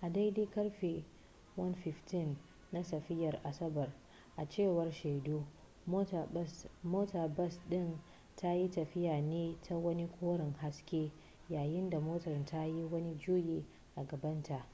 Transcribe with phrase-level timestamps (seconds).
[0.00, 1.04] a daidai karfe
[1.56, 2.36] 1:15
[2.72, 3.92] na safiyar asabar
[4.36, 5.44] a cewar shaidu
[6.82, 7.98] motar bas din
[8.42, 11.12] na tafiya ne ta wani koren haske
[11.48, 13.64] yayin da motar ta yi wani juyi
[13.96, 14.66] a gabanta